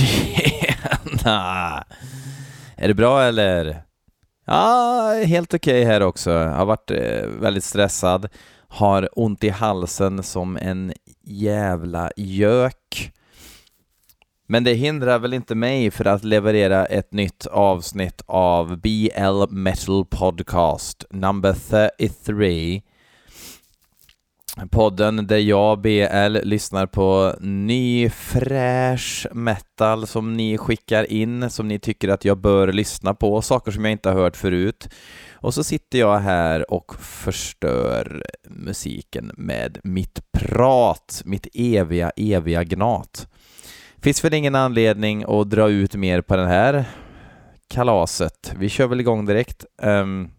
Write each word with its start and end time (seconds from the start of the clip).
Tjena! 0.00 1.84
Är 2.76 2.88
det 2.88 2.94
bra 2.94 3.22
eller? 3.22 3.82
Ja, 4.46 5.12
helt 5.26 5.54
okej 5.54 5.84
här 5.84 6.00
också. 6.00 6.30
Jag 6.30 6.50
har 6.50 6.66
varit 6.66 6.90
eh, 6.90 7.26
väldigt 7.26 7.64
stressad, 7.64 8.28
har 8.68 9.08
ont 9.12 9.44
i 9.44 9.48
halsen 9.48 10.22
som 10.22 10.56
en 10.56 10.92
jävla 11.24 12.10
gök. 12.16 13.12
Men 14.48 14.64
det 14.64 14.74
hindrar 14.74 15.18
väl 15.18 15.34
inte 15.34 15.54
mig 15.54 15.90
för 15.90 16.04
att 16.04 16.24
leverera 16.24 16.86
ett 16.86 17.12
nytt 17.12 17.46
avsnitt 17.46 18.22
av 18.26 18.76
BL 18.76 19.44
Metal 19.50 20.04
Podcast 20.04 21.04
number 21.10 21.56
33 21.98 22.82
Podden 24.70 25.26
där 25.26 25.38
jag, 25.38 25.80
BL, 25.80 26.38
lyssnar 26.42 26.86
på 26.86 27.34
ny 27.40 28.10
fräsch 28.10 29.26
metal 29.32 30.06
som 30.06 30.36
ni 30.36 30.58
skickar 30.58 31.12
in, 31.12 31.50
som 31.50 31.68
ni 31.68 31.78
tycker 31.78 32.08
att 32.08 32.24
jag 32.24 32.38
bör 32.38 32.72
lyssna 32.72 33.14
på, 33.14 33.42
saker 33.42 33.72
som 33.72 33.84
jag 33.84 33.92
inte 33.92 34.08
har 34.08 34.16
hört 34.16 34.36
förut. 34.36 34.88
Och 35.32 35.54
så 35.54 35.64
sitter 35.64 35.98
jag 35.98 36.18
här 36.18 36.72
och 36.72 36.94
förstör 37.00 38.24
musiken 38.44 39.32
med 39.36 39.78
mitt 39.84 40.32
prat, 40.32 41.22
mitt 41.24 41.46
eviga, 41.54 42.10
eviga 42.16 42.64
gnat. 42.64 43.28
Finns 44.02 44.24
väl 44.24 44.34
ingen 44.34 44.54
anledning 44.54 45.24
att 45.28 45.50
dra 45.50 45.68
ut 45.68 45.94
mer 45.94 46.20
på 46.20 46.36
det 46.36 46.46
här 46.46 46.84
kalaset. 47.68 48.52
Vi 48.56 48.68
kör 48.68 48.86
väl 48.86 49.00
igång 49.00 49.26
direkt. 49.26 49.64
Um, 49.82 50.30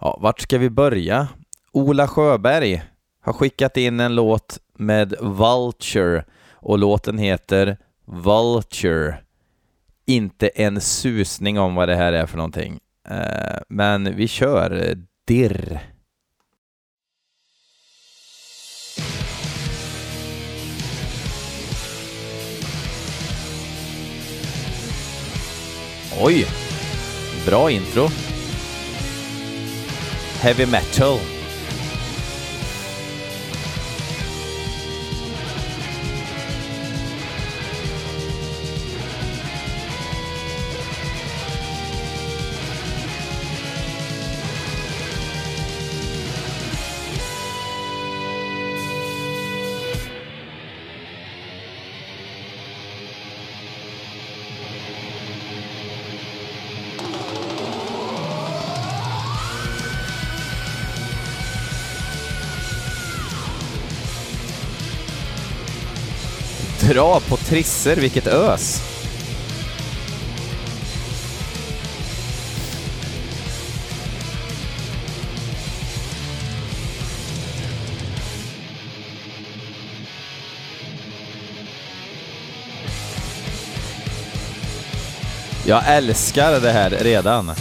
ja, 0.00 0.18
vart 0.20 0.40
ska 0.40 0.58
vi 0.58 0.70
börja? 0.70 1.28
Ola 1.76 2.08
Sjöberg 2.08 2.82
har 3.22 3.32
skickat 3.32 3.76
in 3.76 4.00
en 4.00 4.14
låt 4.14 4.58
med 4.78 5.14
Vulture 5.20 6.24
och 6.52 6.78
låten 6.78 7.18
heter 7.18 7.76
Vulture. 8.04 9.18
Inte 10.06 10.48
en 10.48 10.80
susning 10.80 11.58
om 11.58 11.74
vad 11.74 11.88
det 11.88 11.96
här 11.96 12.12
är 12.12 12.26
för 12.26 12.36
någonting. 12.36 12.78
Eh, 13.08 13.58
men 13.68 14.16
vi 14.16 14.28
kör 14.28 14.88
eh, 14.88 14.96
Dirr. 15.26 15.80
Oj! 26.22 26.46
Bra 27.46 27.70
intro. 27.70 28.08
Heavy 30.40 30.66
metal. 30.66 31.35
Dra 66.88 67.20
på 67.20 67.36
trisser, 67.36 67.96
vilket 67.96 68.26
ös! 68.26 68.82
Jag 85.66 85.82
älskar 85.86 86.60
det 86.60 86.72
här 86.72 86.90
redan. 86.90 87.52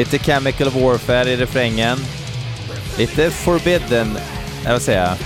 Lite 0.00 0.18
Chemical 0.18 0.70
Warfare 0.70 1.30
i 1.30 1.36
refrängen. 1.36 1.98
Lite 2.98 3.30
Forbidden, 3.30 4.16
äh, 4.16 4.22
jag 4.64 4.72
vill 4.72 4.80
säga, 4.80 5.16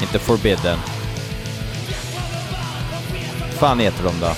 inte 0.00 0.18
Forbidden. 0.18 0.78
fan 3.58 3.78
heter 3.78 4.04
de 4.04 4.20
då? 4.20 4.34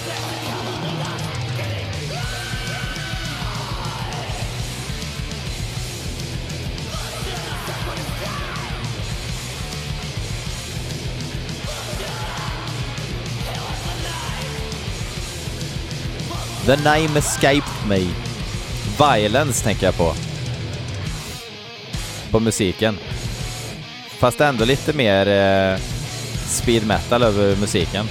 The 16.66 16.76
name 16.76 17.16
escaped 17.16 17.88
me. 17.88 18.35
Violence 18.98 19.64
tänker 19.64 19.86
jag 19.86 19.96
på. 19.96 20.12
På 22.30 22.40
musiken. 22.40 22.98
Fast 24.18 24.40
ändå 24.40 24.64
lite 24.64 24.92
mer 24.92 25.28
eh, 25.28 25.78
speed 26.46 26.86
metal 26.86 27.22
över 27.22 27.56
musiken. 27.56 28.06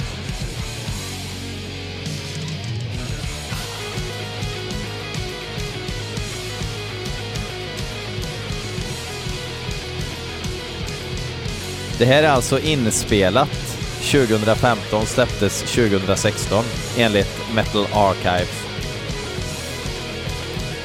Det 11.97 12.05
här 12.05 12.23
är 12.23 12.29
alltså 12.29 12.59
inspelat 12.59 13.77
2015, 14.11 15.05
släpptes 15.05 15.61
2016 15.61 16.63
enligt 16.97 17.53
Metal 17.53 17.87
Archive. 17.93 18.64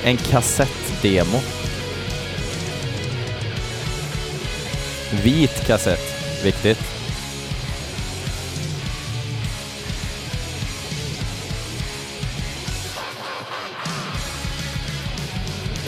En 0.05 0.17
kassettdemo. 0.17 1.41
Vit 5.23 5.67
kassett, 5.67 6.45
viktigt. 6.45 6.79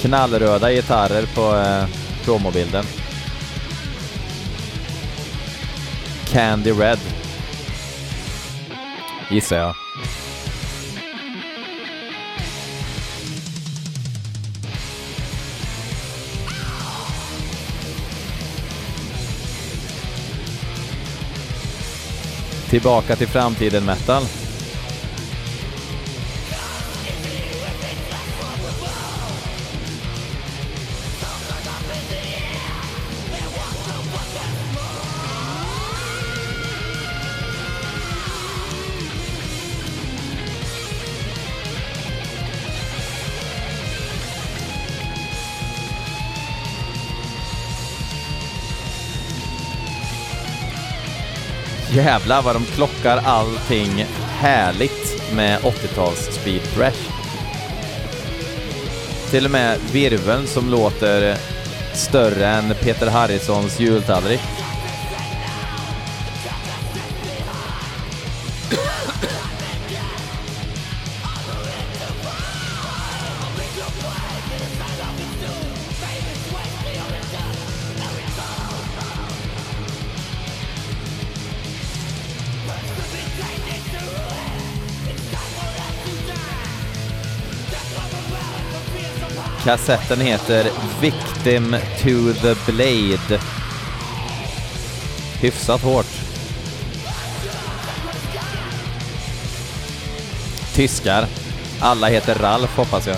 Knallröda 0.00 0.72
gitarrer 0.72 1.26
på 1.34 1.56
eh, 1.56 1.84
promobilden. 2.24 2.84
Candy 6.32 6.70
Red. 6.72 6.98
Gissar 9.30 9.56
jag. 9.56 9.81
Tillbaka 22.72 23.16
till 23.16 23.28
framtiden 23.28 23.84
metal. 23.84 24.22
Jävlar 51.94 52.42
vad 52.42 52.56
de 52.56 52.64
klockar 52.64 53.16
allting 53.24 54.06
härligt 54.28 55.32
med 55.34 55.60
80-tals 55.60 56.18
speed 56.18 56.62
thrash. 56.62 57.10
Till 59.30 59.44
och 59.44 59.50
med 59.50 59.78
virveln 59.92 60.46
som 60.46 60.70
låter 60.70 61.36
större 61.94 62.46
än 62.46 62.74
Peter 62.80 63.10
Harrisons 63.10 63.80
jultallrik. 63.80 64.61
Kassetten 89.72 90.20
heter 90.20 90.70
Victim 91.00 91.76
to 92.02 92.32
the 92.32 92.56
Blade. 92.66 93.40
Hyfsat 95.40 95.82
hårt. 95.82 96.06
Tyskar. 100.74 101.26
Alla 101.80 102.08
heter 102.08 102.34
Ralf 102.34 102.76
hoppas 102.76 103.06
jag. 103.06 103.16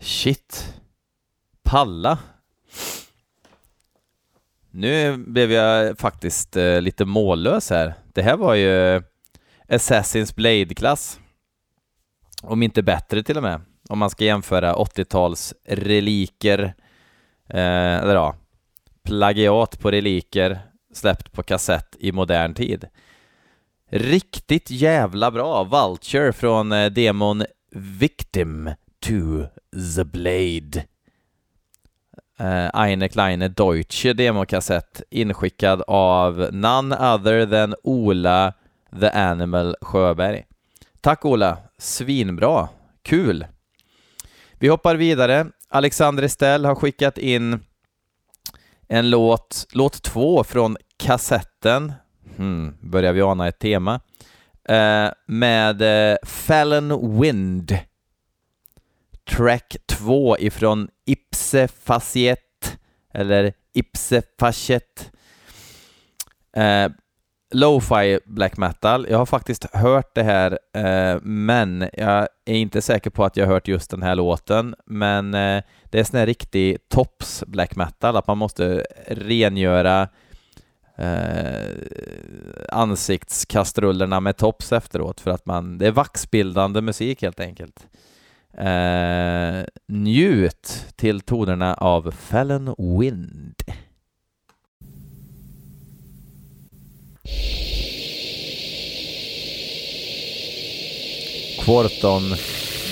Shit. 0.00 0.74
Palla. 1.62 2.18
Nu 4.70 5.16
blev 5.16 5.52
jag 5.52 5.98
faktiskt 5.98 6.56
eh, 6.56 6.80
lite 6.80 7.04
mållös 7.04 7.70
här. 7.70 7.94
Det 8.14 8.22
här 8.22 8.36
var 8.36 8.54
ju 8.54 9.02
Assassin's 9.68 10.34
Blade-klass. 10.34 11.20
Om 12.42 12.62
inte 12.62 12.82
bättre 12.82 13.22
till 13.22 13.36
och 13.36 13.42
med. 13.42 13.60
Om 13.88 13.98
man 13.98 14.10
ska 14.10 14.24
jämföra 14.24 14.74
80-tals 14.74 15.54
reliker, 15.64 16.74
eh, 17.48 17.94
eller 17.98 18.14
ja, 18.14 18.36
plagiat 19.02 19.80
på 19.80 19.90
reliker 19.90 20.58
släppt 20.94 21.32
på 21.32 21.42
kassett 21.42 21.96
i 21.98 22.12
modern 22.12 22.54
tid. 22.54 22.88
Riktigt 23.90 24.70
jävla 24.70 25.30
bra! 25.30 25.64
Vulture 25.64 26.32
från 26.32 26.72
eh, 26.72 26.90
demon 26.90 27.44
Victim 27.72 28.70
to 29.00 29.44
the 29.96 30.04
Blade 30.04 30.84
eh, 32.40 32.70
Eine 32.74 33.08
Kleine 33.08 33.48
Deutsche 33.48 34.12
demokassett 34.12 35.02
inskickad 35.10 35.82
av 35.86 36.48
none 36.52 36.96
other 36.96 37.46
than 37.46 37.74
Ola 37.82 38.52
the 39.00 39.10
Animal 39.10 39.76
Sjöberg. 39.80 40.44
Tack 41.00 41.24
Ola, 41.24 41.58
svinbra, 41.78 42.68
kul! 43.02 43.46
Vi 44.58 44.68
hoppar 44.68 44.94
vidare. 44.94 45.46
Alexander 45.68 46.22
Estelle 46.22 46.68
har 46.68 46.74
skickat 46.74 47.18
in 47.18 47.60
en 48.88 49.10
låt, 49.10 49.66
låt 49.72 50.02
två 50.02 50.44
från 50.44 50.76
kassetten, 50.96 51.92
hmm, 52.36 52.76
börjar 52.80 53.12
vi 53.12 53.22
ana 53.22 53.48
ett 53.48 53.58
tema, 53.58 54.00
eh, 54.68 55.08
med 55.26 55.82
eh, 55.82 56.16
Fallon 56.22 57.20
Wind 57.20 57.78
track 59.36 59.76
2 59.86 60.38
ifrån 60.38 60.88
Ipse 61.06 61.68
Faciet, 61.68 62.78
eller 63.14 63.52
Ipse 63.74 64.22
Facet. 64.38 65.12
Eh, 66.56 66.88
Lo-fi 67.52 68.18
black 68.26 68.56
metal. 68.56 69.06
Jag 69.10 69.18
har 69.18 69.26
faktiskt 69.26 69.74
hört 69.74 70.14
det 70.14 70.22
här, 70.22 70.58
eh, 70.74 71.20
men 71.22 71.88
jag 71.92 72.28
är 72.44 72.54
inte 72.54 72.82
säker 72.82 73.10
på 73.10 73.24
att 73.24 73.36
jag 73.36 73.46
har 73.46 73.52
hört 73.54 73.68
just 73.68 73.90
den 73.90 74.02
här 74.02 74.14
låten. 74.14 74.74
Men 74.86 75.34
eh, 75.34 75.62
det 75.84 76.00
är 76.00 76.04
sån 76.04 76.18
här 76.18 76.26
riktig 76.26 76.88
tops 76.88 77.44
black 77.46 77.76
metal, 77.76 78.16
att 78.16 78.26
man 78.26 78.38
måste 78.38 78.86
rengöra 79.06 80.08
eh, 80.96 81.70
ansiktskastrullerna 82.68 84.20
med 84.20 84.36
tops 84.36 84.72
efteråt 84.72 85.20
för 85.20 85.30
att 85.30 85.46
man, 85.46 85.78
det 85.78 85.86
är 85.86 85.90
vaxbildande 85.90 86.80
musik 86.80 87.22
helt 87.22 87.40
enkelt. 87.40 87.86
Eh, 88.58 89.64
njut 89.88 90.86
till 90.96 91.20
tonerna 91.20 91.74
av 91.74 92.10
Fallon 92.10 92.74
Wind. 92.98 93.54
Quarton 101.64 102.22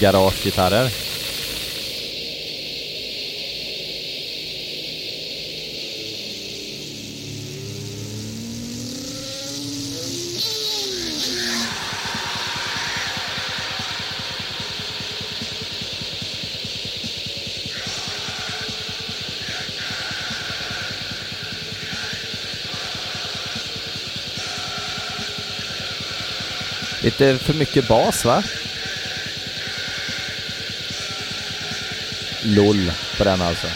garagegitarrer. 0.00 1.07
Lite 27.02 27.38
för 27.38 27.54
mycket 27.54 27.88
bas 27.88 28.24
va? 28.24 28.42
LOL 32.42 32.92
på 33.18 33.24
den 33.24 33.42
alltså. 33.42 33.66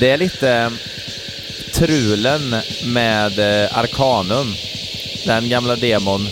Det 0.00 0.10
är 0.10 0.16
lite 0.16 0.70
trulen 1.86 2.56
med 2.84 3.38
eh, 3.38 3.78
Arcanum, 3.78 4.54
den 5.26 5.48
gamla 5.48 5.76
demon, 5.76 6.28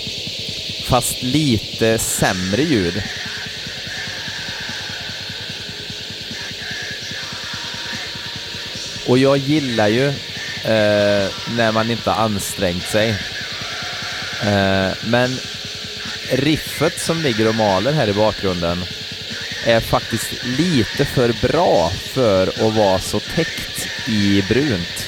fast 0.84 1.22
lite 1.22 1.98
sämre 1.98 2.62
ljud. 2.62 3.02
Och 9.06 9.18
jag 9.18 9.36
gillar 9.36 9.88
ju 9.88 10.08
eh, 10.08 11.30
när 11.56 11.72
man 11.72 11.90
inte 11.90 12.10
har 12.10 12.24
ansträngt 12.24 12.86
sig. 12.86 13.08
Eh, 14.42 14.90
men 15.04 15.38
riffet 16.30 17.00
som 17.00 17.22
ligger 17.22 17.48
och 17.48 17.54
maler 17.54 17.92
här 17.92 18.08
i 18.08 18.12
bakgrunden 18.12 18.84
är 19.66 19.80
faktiskt 19.80 20.44
lite 20.44 21.04
för 21.04 21.48
bra 21.48 21.90
för 21.90 22.46
att 22.46 22.74
vara 22.76 22.98
så 22.98 23.20
täckt 23.20 23.88
i 24.08 24.42
brunt. 24.48 25.01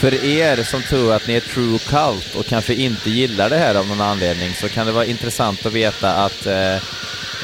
För 0.00 0.24
er 0.24 0.62
som 0.62 0.82
tror 0.82 1.12
att 1.12 1.26
ni 1.26 1.34
är 1.34 1.40
true 1.40 1.78
cult 1.78 2.34
och 2.34 2.46
kanske 2.46 2.74
inte 2.74 3.10
gillar 3.10 3.50
det 3.50 3.58
här 3.58 3.74
av 3.74 3.86
någon 3.86 4.00
anledning 4.00 4.54
så 4.54 4.68
kan 4.68 4.86
det 4.86 4.92
vara 4.92 5.04
intressant 5.04 5.66
att 5.66 5.72
veta 5.72 6.14
att 6.14 6.46
eh, 6.46 6.74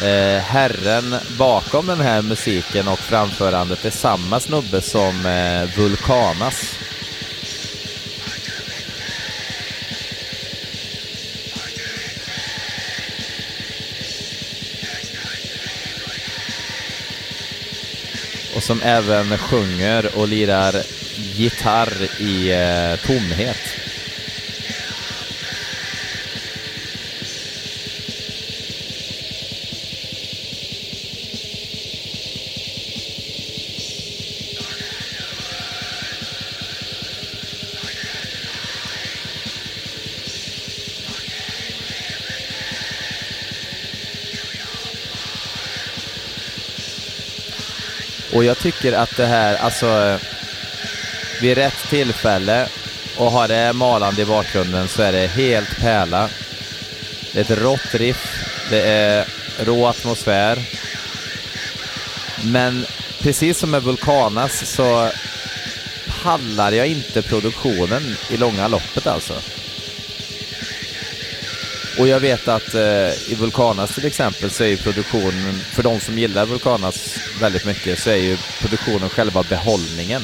eh, 0.09 0.41
herren 0.41 1.15
bakom 1.39 1.87
den 1.87 2.01
här 2.01 2.23
musiken 2.23 2.89
och 2.89 2.99
framförandet 2.99 3.85
är 3.85 3.91
samma 3.91 4.41
snubbe 4.41 4.83
som 4.83 5.27
eh, 5.27 5.77
Vulkanas. 5.77 6.79
och 18.57 18.63
som 18.63 18.83
även 18.83 19.39
sjunger 19.39 20.19
och 20.19 20.29
lirar 20.29 20.83
gitarr 21.17 22.09
i 22.21 22.53
eh, 22.53 22.97
tomhet. 23.07 23.57
Och 48.37 48.45
jag 48.45 48.59
tycker 48.59 48.93
att 48.93 49.17
det 49.17 49.27
här, 49.27 49.57
alltså 49.57 50.19
vid 51.41 51.59
rätt 51.59 51.89
tillfälle 51.89 52.69
och 53.17 53.31
har 53.31 53.49
det 53.49 53.73
malande 53.73 54.23
i 54.23 54.25
bakgrunden 54.25 54.89
så 54.89 55.03
är 55.03 55.13
det 55.13 55.27
helt 55.27 55.77
pärla. 55.77 56.29
Det 57.33 57.39
är 57.39 57.53
ett 57.53 57.63
rått 57.63 57.95
riff, 57.95 58.47
det 58.71 58.83
är 58.83 59.27
rå 59.59 59.87
atmosfär. 59.87 60.63
Men 62.45 62.87
precis 63.21 63.59
som 63.59 63.71
med 63.71 63.83
Vulkanas 63.83 64.67
så 64.71 65.11
pallar 66.23 66.73
jag 66.73 66.87
inte 66.87 67.23
produktionen 67.23 68.17
i 68.31 68.37
långa 68.37 68.69
loppet 68.69 69.07
alltså. 69.07 69.35
Och 71.99 72.09
jag 72.09 72.21
vet 72.21 72.49
att 72.49 72.75
eh, 72.75 73.33
i 73.33 73.37
Vulkanas 73.39 73.95
till 73.95 74.05
exempel 74.05 74.51
så 74.51 74.65
är 74.65 74.69
ju 74.69 74.77
produktionen, 74.77 75.61
för 75.73 75.83
de 75.83 76.01
som 76.01 76.19
gillar 76.19 76.47
Vulkanas 76.47 77.19
väldigt 77.41 77.65
mycket, 77.65 77.99
så 77.99 78.11
är 78.11 78.17
ju 78.17 78.37
produktionen 78.61 79.09
själva 79.09 79.43
behållningen. 79.43 80.23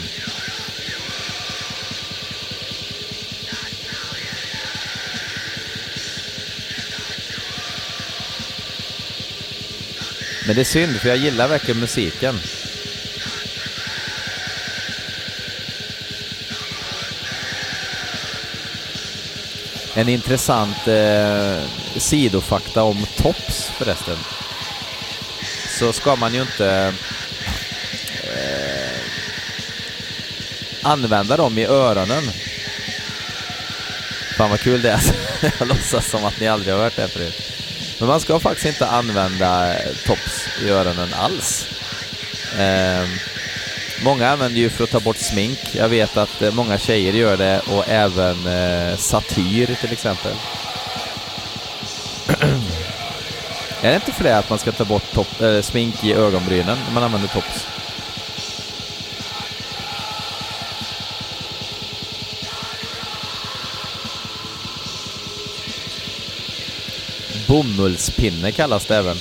Men 10.52 10.56
det 10.56 10.62
är 10.62 10.64
synd, 10.64 10.96
för 10.96 11.08
jag 11.08 11.18
gillar 11.18 11.48
verkligen 11.48 11.80
musiken. 11.80 12.40
En 19.94 20.08
intressant 20.08 20.88
eh, 20.88 21.60
sidofakta 21.96 22.82
om 22.82 23.06
tops 23.16 23.70
förresten. 23.78 24.18
Så 25.78 25.92
ska 25.92 26.16
man 26.16 26.34
ju 26.34 26.40
inte 26.40 26.94
eh, 28.24 28.98
använda 30.82 31.36
dem 31.36 31.58
i 31.58 31.66
öronen. 31.66 32.24
Fan 34.36 34.50
vad 34.50 34.60
kul 34.60 34.82
det 34.82 34.90
är. 34.90 35.02
jag 35.58 35.68
låtsas 35.68 36.10
som 36.10 36.24
att 36.24 36.40
ni 36.40 36.48
aldrig 36.48 36.74
har 36.74 36.82
hört 36.82 36.96
det 36.96 37.08
förut. 37.08 37.51
Men 38.02 38.08
man 38.08 38.20
ska 38.20 38.40
faktiskt 38.40 38.66
inte 38.66 38.86
använda 38.86 39.74
tops 40.06 40.48
i 40.62 40.70
öronen 40.70 41.14
alls. 41.14 41.66
Eh, 42.58 43.08
många 44.04 44.30
använder 44.30 44.60
ju 44.60 44.70
för 44.70 44.84
att 44.84 44.90
ta 44.90 45.00
bort 45.00 45.16
smink. 45.16 45.74
Jag 45.74 45.88
vet 45.88 46.16
att 46.16 46.42
eh, 46.42 46.54
många 46.54 46.78
tjejer 46.78 47.12
gör 47.12 47.36
det 47.36 47.60
och 47.60 47.88
även 47.88 48.46
eh, 48.46 48.96
satyr 48.96 49.76
till 49.80 49.92
exempel. 49.92 50.32
är 53.82 53.90
det 53.90 53.94
inte 53.94 54.12
för 54.12 54.24
det 54.24 54.38
att 54.38 54.50
man 54.50 54.58
ska 54.58 54.72
ta 54.72 54.84
bort 54.84 55.12
top, 55.12 55.40
äh, 55.40 55.48
eh, 55.48 55.62
smink 55.62 56.04
i 56.04 56.12
ögonbrynen 56.12 56.78
när 56.86 56.94
man 56.94 57.02
använder 57.02 57.28
tops? 57.28 57.66
Bomullspinne 67.52 68.52
kallas 68.52 68.86
det 68.86 68.96
även. 68.96 69.16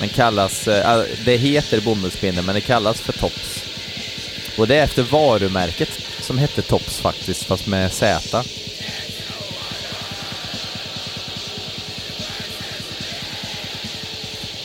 Men 0.00 0.08
kallas, 0.08 0.68
äh, 0.68 1.02
det 1.24 1.36
heter 1.36 1.80
bomullspinne 1.80 2.42
men 2.42 2.54
det 2.54 2.60
kallas 2.60 3.00
för 3.00 3.12
tops. 3.12 3.64
Och 4.58 4.68
det 4.68 4.76
är 4.76 4.84
efter 4.84 5.02
varumärket 5.02 5.88
som 6.20 6.38
hette 6.38 6.62
Tops 6.62 7.00
faktiskt, 7.00 7.44
fast 7.44 7.66
med 7.66 7.92
Z. 7.92 8.44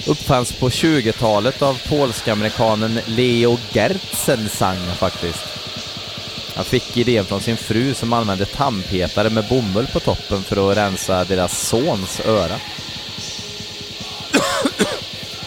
Uppfanns 0.07 0.51
på 0.51 0.69
20-talet 0.69 1.61
av 1.61 1.81
polsk-amerikanen 1.89 2.99
Leo 3.05 3.57
Gertzensang 3.73 4.95
faktiskt. 4.97 5.45
Han 6.55 6.65
fick 6.65 6.97
idén 6.97 7.25
från 7.25 7.41
sin 7.41 7.57
fru 7.57 7.93
som 7.93 8.13
använde 8.13 8.45
tandpetare 8.45 9.29
med 9.29 9.47
bomull 9.49 9.87
på 9.87 9.99
toppen 9.99 10.43
för 10.43 10.71
att 10.71 10.77
rensa 10.77 11.23
deras 11.23 11.67
sons 11.67 12.19
öra. 12.25 12.55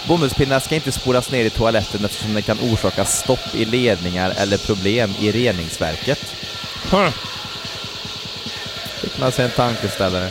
Bomullspinnar 0.09 0.61
ska 0.61 0.75
inte 0.75 0.93
spolas 0.93 1.31
ner 1.31 1.45
i 1.45 1.50
toaletten 1.50 2.05
eftersom 2.05 2.35
det 2.35 2.43
kan 2.43 2.59
orsaka 2.61 3.05
stopp 3.05 3.55
i 3.55 3.65
ledningar 3.65 4.33
eller 4.37 4.59
problem 4.59 5.15
i 5.21 5.33
reningsverket. 5.33 6.35
Huh. 6.91 7.11
Fick 9.00 9.19
man 9.19 9.33
sig 9.33 9.45
en 9.45 9.50
tankeställare. 9.50 10.31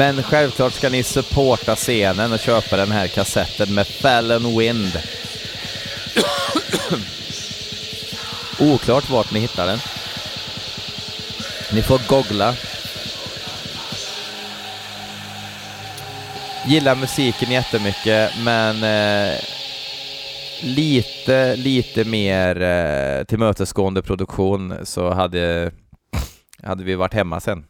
Men 0.00 0.22
självklart 0.22 0.72
ska 0.72 0.88
ni 0.88 1.02
supporta 1.02 1.76
scenen 1.76 2.32
och 2.32 2.38
köpa 2.38 2.76
den 2.76 2.90
här 2.90 3.08
kassetten 3.08 3.74
med 3.74 3.86
Fallon 3.86 4.58
Wind. 4.58 4.98
Oklart 8.74 9.10
vart 9.10 9.32
ni 9.32 9.40
hittar 9.40 9.66
den. 9.66 9.78
Ni 11.72 11.82
får 11.82 12.00
googla. 12.08 12.54
gillar 16.66 16.96
musiken 16.96 17.50
jättemycket, 17.50 18.32
men 18.44 18.84
eh, 18.84 19.38
lite, 20.62 21.56
lite 21.56 22.04
mer 22.04 22.60
eh, 22.60 23.24
tillmötesgående 23.24 24.02
produktion 24.02 24.74
så 24.84 25.12
hade, 25.12 25.70
hade 26.62 26.84
vi 26.84 26.94
varit 26.94 27.14
hemma 27.14 27.40
sen. 27.40 27.64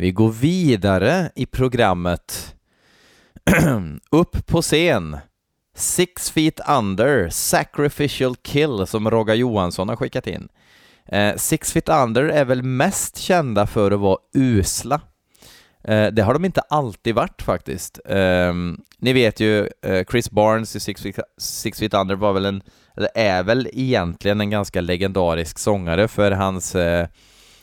Vi 0.00 0.10
går 0.10 0.30
vidare 0.30 1.30
i 1.34 1.46
programmet. 1.46 2.54
Upp 4.10 4.46
på 4.46 4.62
scen. 4.62 5.16
Six 5.76 6.30
feet 6.30 6.60
under, 6.68 7.28
sacrificial 7.28 8.36
kill 8.36 8.86
som 8.86 9.10
Rogga 9.10 9.34
Johansson 9.34 9.88
har 9.88 9.96
skickat 9.96 10.26
in. 10.26 10.48
Eh, 11.06 11.36
Six 11.36 11.72
feet 11.72 11.88
under 11.88 12.24
är 12.24 12.44
väl 12.44 12.62
mest 12.62 13.16
kända 13.16 13.66
för 13.66 13.90
att 13.90 14.00
vara 14.00 14.18
usla. 14.34 15.00
Eh, 15.84 16.06
det 16.06 16.22
har 16.22 16.34
de 16.34 16.44
inte 16.44 16.60
alltid 16.60 17.14
varit 17.14 17.42
faktiskt. 17.42 18.00
Eh, 18.04 18.54
ni 18.98 19.12
vet 19.12 19.40
ju, 19.40 19.68
eh, 19.82 20.04
Chris 20.10 20.30
Barnes 20.30 20.76
i 20.76 20.80
Six 20.80 21.02
feet, 21.02 21.18
Six 21.38 21.78
feet 21.78 21.94
under 21.94 22.14
var 22.14 22.32
väl 22.32 22.44
en, 22.44 22.62
eller 22.96 23.10
är 23.14 23.42
väl 23.42 23.68
egentligen 23.72 24.40
en 24.40 24.50
ganska 24.50 24.80
legendarisk 24.80 25.58
sångare 25.58 26.08
för 26.08 26.30
hans 26.30 26.74
eh, 26.74 27.06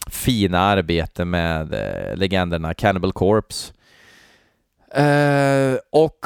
fina 0.08 0.60
arbete 0.60 1.26
med 1.26 1.74
eh, 1.74 2.18
legenderna 2.18 2.74
Cannibal 2.74 3.14
Corpse. 3.14 3.74
Eh, 4.92 5.78
och 5.92 6.26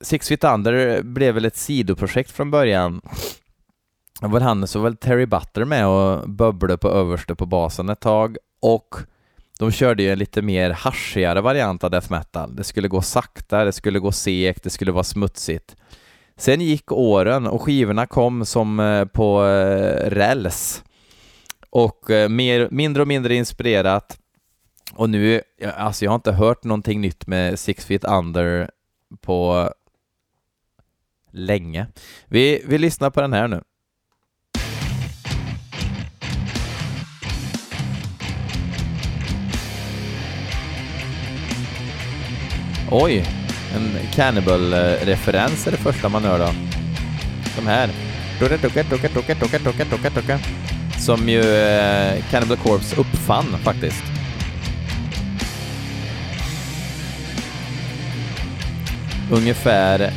Six 0.00 0.28
Feet 0.28 0.44
Under 0.44 1.02
blev 1.02 1.34
väl 1.34 1.44
ett 1.44 1.56
sidoprojekt 1.56 2.30
från 2.30 2.50
början. 2.50 3.00
Det 4.20 4.26
var 4.26 4.40
han 4.40 4.66
så 4.66 4.80
väl 4.80 4.96
Terry 4.96 5.26
Butter 5.26 5.64
med 5.64 5.86
och 5.86 6.30
bubblade 6.30 6.78
på 6.78 6.88
överste 6.88 7.34
på 7.34 7.46
basen 7.46 7.88
ett 7.88 8.00
tag 8.00 8.36
och 8.60 8.96
de 9.58 9.72
körde 9.72 10.02
ju 10.02 10.12
en 10.12 10.18
lite 10.18 10.42
mer 10.42 10.70
haschigare 10.70 11.40
variant 11.40 11.84
av 11.84 11.90
death 11.90 12.12
metal. 12.12 12.56
Det 12.56 12.64
skulle 12.64 12.88
gå 12.88 13.02
sakta, 13.02 13.64
det 13.64 13.72
skulle 13.72 13.98
gå 13.98 14.12
segt, 14.12 14.62
det 14.62 14.70
skulle 14.70 14.92
vara 14.92 15.04
smutsigt. 15.04 15.76
Sen 16.36 16.60
gick 16.60 16.92
åren 16.92 17.46
och 17.46 17.62
skivorna 17.62 18.06
kom 18.06 18.44
som 18.44 18.80
eh, 18.80 19.04
på 19.04 19.46
eh, 19.46 20.10
räls 20.10 20.84
och 21.70 22.10
eh, 22.10 22.28
mer, 22.28 22.68
mindre 22.70 23.02
och 23.02 23.08
mindre 23.08 23.34
inspirerat. 23.34 24.18
Och 24.92 25.10
nu, 25.10 25.42
alltså 25.76 26.04
jag 26.04 26.10
har 26.10 26.16
inte 26.16 26.32
hört 26.32 26.64
någonting 26.64 27.00
nytt 27.00 27.26
med 27.26 27.58
Six 27.58 27.84
Feet 27.84 28.04
Under 28.04 28.70
på 29.20 29.70
länge. 31.30 31.86
Vi, 32.26 32.62
vi 32.66 32.78
lyssnar 32.78 33.10
på 33.10 33.20
den 33.20 33.32
här 33.32 33.48
nu. 33.48 33.62
Oj, 42.92 43.24
en 43.74 43.98
Cannibal-referens 44.12 45.66
är 45.66 45.70
det 45.70 45.76
första 45.76 46.08
man 46.08 46.24
hör 46.24 46.38
då. 46.38 46.52
De 47.56 47.66
här. 47.66 47.90
Som 51.00 51.28
ju 51.28 51.40
eh, 51.40 52.24
Cannibal 52.30 52.56
Corpse 52.56 52.96
uppfann 52.96 53.58
faktiskt. 53.64 54.02
Ungefär 59.30 60.12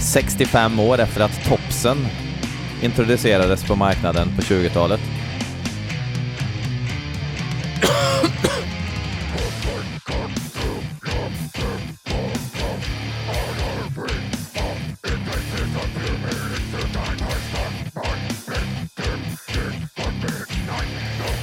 65 0.00 0.80
år 0.80 1.00
efter 1.00 1.20
att 1.20 1.44
Topsen 1.44 2.06
introducerades 2.82 3.64
på 3.64 3.76
marknaden 3.76 4.28
på 4.36 4.42
20-talet. 4.42 5.00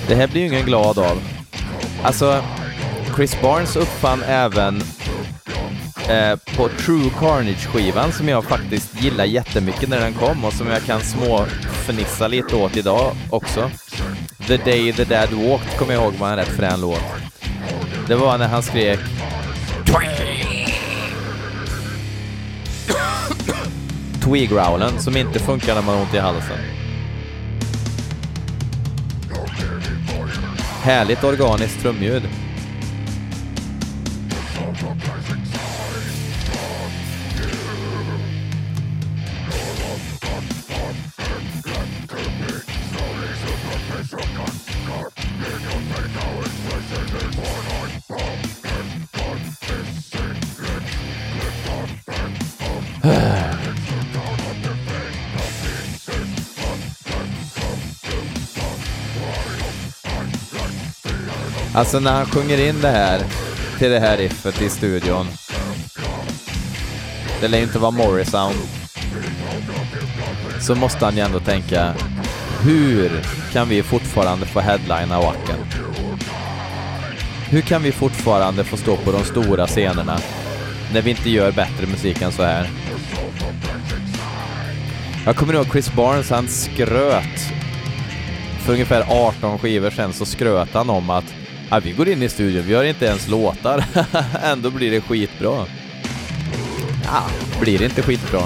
Det 0.09 0.15
här 0.15 0.27
blir 0.27 0.41
ju 0.41 0.47
ingen 0.47 0.65
glad 0.65 0.99
av. 0.99 1.21
Alltså, 2.03 2.43
Chris 3.15 3.41
Barnes 3.41 3.75
uppfann 3.75 4.23
även 4.23 4.81
eh, 6.09 6.35
på 6.55 6.69
True 6.69 7.09
Carnage-skivan 7.19 8.11
som 8.11 8.29
jag 8.29 8.43
faktiskt 8.43 9.01
gillar 9.01 9.25
jättemycket 9.25 9.89
när 9.89 9.99
den 9.99 10.13
kom 10.13 10.45
och 10.45 10.53
som 10.53 10.67
jag 10.67 10.83
kan 10.83 11.01
småfnissa 11.01 12.27
lite 12.27 12.55
åt 12.55 12.77
idag 12.77 13.15
också. 13.29 13.71
The 14.47 14.57
Day 14.57 14.93
the 14.93 15.03
Dad 15.03 15.33
Walked 15.33 15.77
kommer 15.77 15.93
jag 15.93 16.03
ihåg 16.03 16.13
var 16.13 16.29
en 16.29 16.35
rätt 16.35 16.47
frän 16.47 16.81
låt. 16.81 17.03
Det 18.07 18.15
var 18.15 18.37
när 18.37 18.47
han 18.47 18.63
skrek 18.63 18.99
Twee 24.23 24.45
growlen, 24.45 24.99
som 24.99 25.17
inte 25.17 25.39
funkar 25.39 25.75
när 25.75 25.81
man 25.81 25.95
har 25.95 26.01
ont 26.01 26.13
i 26.13 26.19
halsen. 26.19 26.78
Härligt 30.81 31.23
organiskt 31.23 31.81
trumljud. 31.81 32.23
Alltså 61.79 61.99
när 61.99 62.11
han 62.11 62.25
sjunger 62.25 62.69
in 62.69 62.81
det 62.81 62.89
här 62.89 63.21
till 63.77 63.89
det 63.89 63.99
här 63.99 64.17
riffet 64.17 64.61
i 64.61 64.69
studion. 64.69 65.27
Det 67.41 67.47
lär 67.47 67.61
inte 67.61 67.79
vara 67.79 67.91
Morrisound. 67.91 68.55
Så 70.61 70.75
måste 70.75 71.05
han 71.05 71.15
ju 71.15 71.21
ändå 71.21 71.39
tänka, 71.39 71.93
hur 72.61 73.21
kan 73.53 73.69
vi 73.69 73.83
fortfarande 73.83 74.45
få 74.45 74.59
headlina 74.59 75.21
Wacken? 75.21 75.59
Hur 77.49 77.61
kan 77.61 77.83
vi 77.83 77.91
fortfarande 77.91 78.63
få 78.63 78.77
stå 78.77 78.97
på 78.97 79.11
de 79.11 79.23
stora 79.23 79.67
scenerna 79.67 80.19
när 80.93 81.01
vi 81.01 81.09
inte 81.09 81.29
gör 81.29 81.51
bättre 81.51 81.87
musik 81.87 82.21
än 82.21 82.31
så 82.31 82.43
här? 82.43 82.69
Jag 85.25 85.35
kommer 85.35 85.53
ihåg 85.53 85.71
Chris 85.71 85.93
Barnes, 85.93 86.29
han 86.29 86.47
skröt 86.47 87.53
för 88.59 88.73
ungefär 88.73 89.05
18 89.09 89.59
skivor 89.59 89.89
sedan 89.89 90.13
så 90.13 90.25
skröt 90.25 90.73
han 90.73 90.89
om 90.89 91.09
att 91.09 91.38
Ja, 91.71 91.79
vi 91.79 91.91
går 91.91 92.09
in 92.09 92.23
i 92.23 92.29
studion, 92.29 92.63
vi 92.67 92.73
har 92.73 92.83
inte 92.83 93.05
ens 93.05 93.27
låtar. 93.27 93.85
Ändå 94.43 94.69
blir 94.69 94.91
det 94.91 95.01
skitbra. 95.01 95.65
Ja, 97.05 97.23
blir 97.61 97.79
det 97.79 97.85
inte 97.85 98.01
skitbra. 98.01 98.41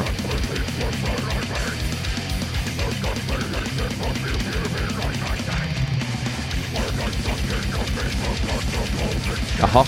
Jaha. 9.60 9.86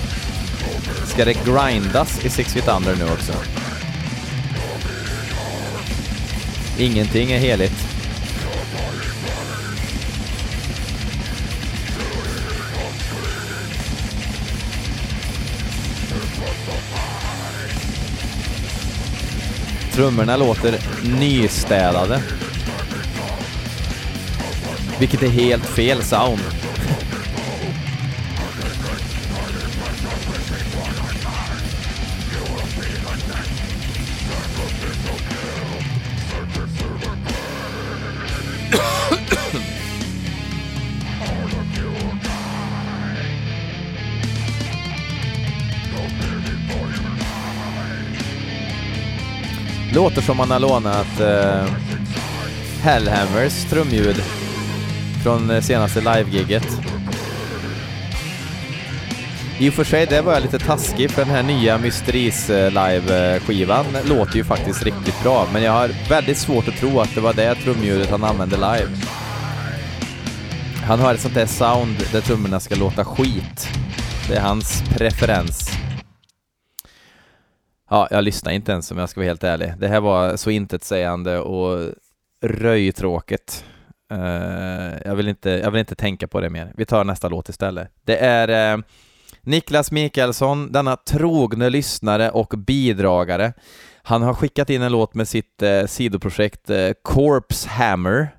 Ska 1.06 1.26
det 1.26 1.34
grindas 1.34 2.26
i 2.26 2.30
Six 2.30 2.54
Feet 2.54 2.67
Under 2.67 2.95
nu 2.95 3.04
också? 3.04 3.34
Ingenting 6.78 7.32
är 7.32 7.39
heligt. 7.39 7.85
Trummorna 19.96 20.38
låter 20.38 20.80
nystädade. 21.20 22.22
Vilket 25.00 25.24
är 25.24 25.30
helt 25.30 25.66
fel 25.66 26.04
sound. 26.04 26.42
Låter 50.06 50.22
som 50.22 50.38
man 50.38 50.52
har 50.52 50.60
lånat 50.60 51.20
eh, 51.20 51.65
Hellhammers 52.82 53.65
trumljud 53.70 54.15
från 55.24 55.50
eh, 55.50 55.62
senaste 55.62 56.00
livegiget. 56.00 56.68
I 59.60 59.70
och 59.70 59.74
för 59.74 59.84
sig, 59.84 60.06
det 60.06 60.22
var 60.22 60.34
jag 60.34 60.41
lite 60.41 60.60
taskig 60.60 61.12
för 61.12 61.26
den 61.26 61.34
här 61.34 61.44
nya 61.44 61.78
Mysteries 61.78 62.50
eh, 62.50 62.72
live-skivan 62.72 63.86
låter 64.06 64.36
ju 64.36 64.44
faktiskt 64.44 64.84
riktigt 64.84 65.24
bra, 65.24 65.48
men 65.54 65.63
jag 65.63 65.72
har 65.72 66.10
väldigt 66.10 66.38
svårt 66.38 66.68
att 66.68 66.78
tro 66.78 67.00
att 67.00 67.15
det 67.15 67.22
var 67.22 67.34
det 67.34 67.56
trumljudet 67.56 68.10
han 68.10 68.24
använde 68.24 68.56
live. 68.56 68.89
Han 70.84 71.00
har 71.00 71.13
ett 71.13 71.22
sånt 71.22 71.36
där 71.36 71.46
sound 71.46 71.96
där 72.12 72.22
trummorna 72.22 72.60
ska 72.60 72.76
låta 72.76 73.06
skit. 73.06 73.70
Det 74.28 74.36
är 74.36 74.41
hans 74.41 74.84
preferens. 74.98 75.64
Ja, 77.96 78.08
jag 78.12 78.24
lyssnar 78.24 78.52
inte 78.52 78.72
ens 78.72 78.92
om 78.92 78.98
jag 78.98 79.10
ska 79.10 79.20
vara 79.20 79.28
helt 79.28 79.44
ärlig. 79.44 79.74
Det 79.78 79.88
här 79.88 80.02
var 80.02 80.36
så 80.36 80.50
intetsägande 80.50 81.40
och 81.40 81.94
röjtråkigt. 82.42 83.66
Uh, 84.14 84.20
jag, 85.06 85.16
vill 85.16 85.28
inte, 85.28 85.50
jag 85.50 85.72
vill 85.72 85.80
inte 85.80 85.96
tänka 85.96 86.28
på 86.28 86.42
det 86.42 86.50
mer. 86.50 86.74
Vi 86.78 86.86
tar 86.86 87.04
nästa 87.04 87.30
låt 87.30 87.50
istället. 87.50 87.92
Det 88.04 88.18
är 88.18 88.78
uh, 88.78 88.84
Niklas 89.42 89.92
Mikaelsson, 89.92 90.72
denna 90.72 90.96
trogne 90.96 91.70
lyssnare 91.70 92.30
och 92.30 92.54
bidragare. 92.58 93.54
Han 94.04 94.22
har 94.22 94.34
skickat 94.34 94.70
in 94.70 94.82
en 94.82 94.92
låt 94.92 95.14
med 95.14 95.28
sitt 95.28 95.64
uh, 95.64 95.86
sidoprojekt 95.88 96.70
Corpse 97.02 97.70
Hammer. 97.70 98.36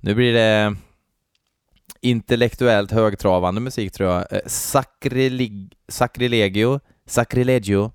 Nu 0.00 0.14
blir 0.14 0.32
det 0.32 0.76
intellektuellt 2.00 2.92
högtravande 2.92 3.60
musik 3.60 3.92
tror 3.92 4.10
jag. 4.10 4.26
Sacrileg 4.46 5.72
Sacrilegio, 5.88 6.80
Sacrilegio 7.06 7.92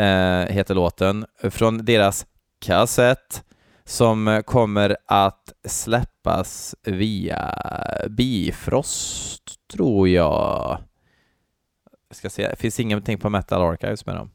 eh, 0.00 0.54
heter 0.54 0.74
låten, 0.74 1.26
från 1.42 1.84
deras 1.84 2.26
kassett 2.60 3.44
som 3.84 4.42
kommer 4.46 4.96
att 5.06 5.52
släppas 5.68 6.74
via 6.82 7.54
Bifrost, 8.08 9.42
tror 9.72 10.08
jag. 10.08 10.78
jag 12.08 12.16
ska 12.16 12.30
se, 12.30 12.48
det 12.48 12.56
finns 12.56 12.80
ingenting 12.80 13.18
på 13.18 13.30
Metal 13.30 13.62
Archives 13.62 14.06
med 14.06 14.16
dem. 14.16 14.30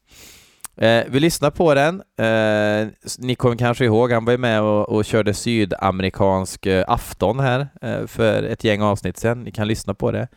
Eh, 0.78 1.04
vi 1.08 1.19
lyssnar 1.19 1.51
på 1.51 1.73
den. 1.73 2.01
Eh, 2.17 2.88
ni 3.19 3.36
kommer 3.36 3.56
kanske 3.56 3.86
ihåg, 3.86 4.12
han 4.12 4.25
var 4.25 4.32
ju 4.32 4.38
med 4.38 4.62
och, 4.62 4.89
och 4.89 5.06
körde 5.06 5.34
sydamerikansk 5.34 6.65
eh, 6.65 6.86
afton 6.88 7.39
här 7.39 7.67
eh, 7.82 8.08
för 8.08 8.43
ett 8.43 8.63
gäng 8.63 8.82
avsnitt 8.82 9.17
sedan. 9.17 9.43
Ni 9.43 9.51
kan 9.51 9.67
lyssna 9.67 9.93
på 9.93 10.12
det. 10.12 10.28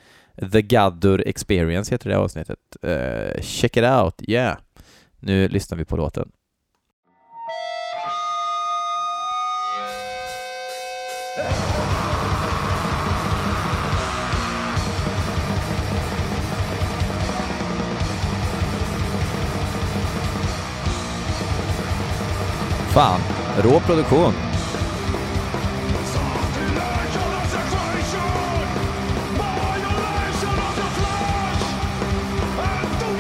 The 0.53 0.63
Gaddur 0.63 1.29
Experience 1.29 1.95
heter 1.95 2.11
det 2.11 2.19
avsnittet. 2.19 2.59
Eh, 2.83 3.41
check 3.41 3.77
it 3.77 3.85
out, 3.85 4.15
yeah! 4.29 4.57
Nu 5.21 5.49
lyssnar 5.49 5.79
vi 5.79 5.85
på 5.85 5.97
låten. 5.97 6.31
Fan, 22.95 23.21
rå 23.63 23.81
produktion. 23.81 24.48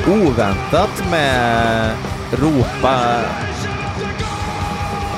Oväntat 0.09 1.11
med 1.11 1.94
ropa... 2.33 3.21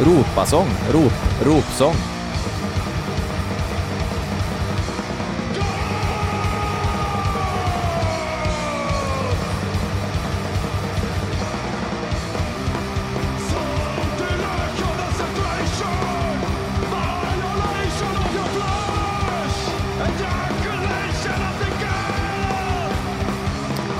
Ropasång, 0.00 0.68
rop, 0.92 1.12
ropsång. 1.44 2.09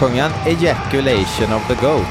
Sjöng 0.00 0.20
han 0.20 0.32
Ejaculation 0.46 1.52
of 1.52 1.68
the 1.68 1.74
Goat. 1.74 2.06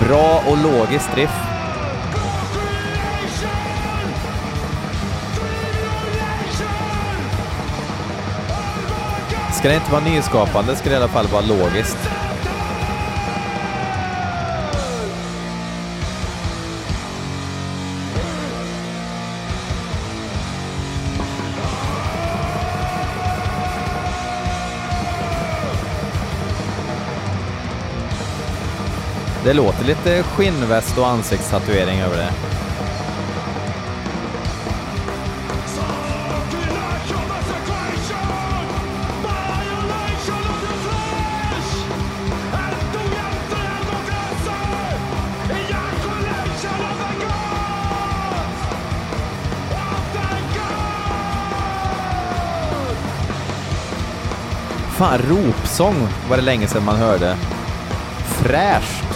Bra 0.00 0.42
och 0.46 0.58
logisk 0.58 1.14
drift. 1.14 1.51
Ska 9.62 9.68
det 9.68 9.74
inte 9.74 9.92
vara 9.92 10.04
nyskapande 10.04 10.76
ska 10.76 10.88
det 10.88 10.94
i 10.94 10.96
alla 10.96 11.08
fall 11.08 11.26
vara 11.26 11.42
logiskt. 11.42 11.98
Det 29.44 29.52
låter 29.52 29.84
lite 29.84 30.22
skinnväst 30.22 30.98
och 30.98 31.08
ansiktstatuering 31.08 32.00
över 32.00 32.16
det. 32.16 32.32
Fan, 55.02 55.18
ropsång 55.18 56.08
var 56.28 56.36
det 56.36 56.42
länge 56.42 56.66
sedan 56.66 56.84
man 56.84 56.96
hörde. 56.96 57.36
Fräsch! 58.26 59.11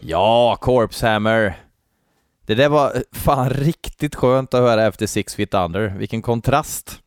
Ja, 0.00 0.56
Corpse 0.60 1.06
Hammer. 1.06 1.56
Det 2.46 2.54
där 2.54 2.68
var 2.68 2.92
fan 3.12 3.50
riktigt 3.50 4.14
skönt 4.14 4.54
att 4.54 4.60
höra 4.60 4.86
efter 4.86 5.06
Six 5.06 5.34
Feet 5.34 5.54
Under. 5.54 5.88
Vilken 5.88 6.22
kontrast. 6.22 7.00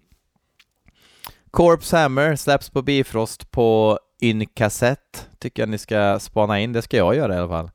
Corpse 1.52 1.98
Hammer 1.98 2.36
släpps 2.36 2.70
på 2.70 2.82
Bifrost 2.82 3.52
på 3.52 4.00
Inkassett. 4.20 5.30
Tycker 5.40 5.62
jag 5.62 5.70
ni 5.70 5.78
ska 5.78 6.20
spana 6.20 6.60
in. 6.60 6.74
Det 6.74 6.82
ska 6.82 6.98
jag 6.98 7.16
göra 7.16 7.36
i 7.36 7.38
alla 7.38 7.50
fall. 7.50 7.72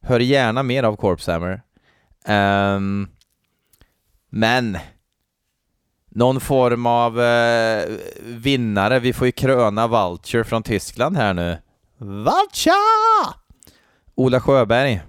Hör 0.00 0.20
gärna 0.20 0.62
mer 0.62 0.82
av 0.82 0.96
Corpse 0.96 1.32
Hammer. 1.32 1.62
Um, 2.76 3.08
men 4.30 4.78
någon 6.10 6.40
form 6.40 6.86
av 6.86 7.20
eh, 7.20 7.88
vinnare. 8.22 8.98
Vi 8.98 9.12
får 9.12 9.26
ju 9.26 9.32
kröna 9.32 9.86
Vulture 9.86 10.44
från 10.44 10.62
Tyskland 10.62 11.16
här 11.16 11.34
nu. 11.34 11.58
Vulture! 11.98 13.34
Ola 14.14 14.40
Sjöberg, 14.40 15.00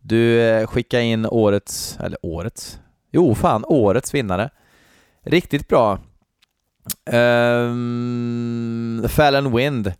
du 0.00 0.40
eh, 0.40 0.66
skickar 0.66 1.00
in 1.00 1.26
årets, 1.26 1.98
eller 2.00 2.18
årets, 2.22 2.78
jo 3.10 3.34
fan, 3.34 3.64
årets 3.64 4.14
vinnare. 4.14 4.50
Riktigt 5.22 5.68
bra. 5.68 5.98
Ehm, 7.10 9.00
um, 9.02 9.08
Fallon 9.08 9.56
Wind. 9.56 9.92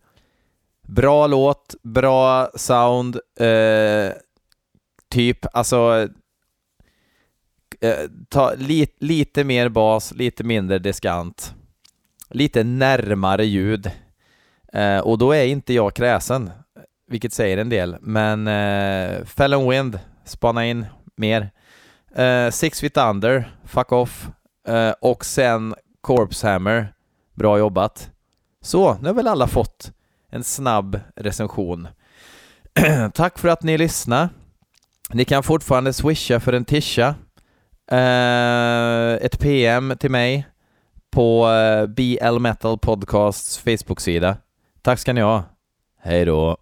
Bra 0.83 1.27
låt, 1.27 1.75
bra 1.83 2.51
sound, 2.55 3.19
eh, 3.41 4.13
typ, 5.09 5.47
alltså 5.53 6.09
eh, 7.81 8.09
ta 8.29 8.55
li, 8.55 8.87
lite 8.99 9.45
mer 9.45 9.69
bas, 9.69 10.13
lite 10.13 10.45
mindre 10.45 10.79
diskant, 10.79 11.55
lite 12.31 12.65
närmare 12.65 13.45
ljud. 13.45 13.91
Eh, 14.73 14.99
och 14.99 15.19
då 15.19 15.33
är 15.33 15.45
inte 15.45 15.75
jag 15.75 15.95
kräsen, 15.95 16.51
vilket 17.09 17.33
säger 17.33 17.59
en 17.59 17.69
del, 17.69 17.97
men 18.01 18.47
eh, 18.47 19.25
Fell 19.25 19.69
Wind, 19.71 19.99
spana 20.25 20.67
in 20.67 20.87
mer. 21.17 21.51
Eh, 22.15 22.51
Six 22.51 22.81
Feet 22.81 22.97
Under, 22.97 23.57
Fuck 23.65 23.93
Off 23.93 24.29
eh, 24.69 24.93
och 25.01 25.25
sen 25.25 25.75
Corpse 26.01 26.49
Hammer, 26.49 26.95
bra 27.35 27.59
jobbat. 27.59 28.11
Så, 28.63 28.95
nu 28.95 29.09
har 29.09 29.15
väl 29.15 29.29
alla 29.29 29.47
fått 29.47 29.93
en 30.31 30.45
snabb 30.45 31.01
recension. 31.17 31.89
Tack 33.15 33.39
för 33.39 33.49
att 33.49 33.63
ni 33.63 33.79
lyssnade. 33.79 34.29
Ni 35.13 35.25
kan 35.25 35.43
fortfarande 35.43 35.93
swisha 35.93 36.41
för 36.41 36.53
en 36.53 36.65
tisha. 36.65 37.15
Uh, 37.93 39.25
ett 39.25 39.41
PM 39.41 39.95
till 40.01 40.11
mig 40.11 40.47
på 41.11 41.49
eh, 41.49 41.83
uh, 41.83 41.87
BL 41.87 42.39
Metal 42.39 42.79
Podcasts 42.79 43.59
Facebook-sida. 43.59 44.37
Tack 44.83 44.99
ska 44.99 45.13
ni 45.13 45.21
ha. 45.21 45.45
Hej 46.03 46.25
då. 46.25 46.57